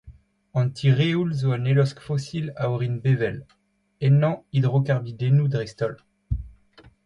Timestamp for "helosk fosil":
1.71-2.49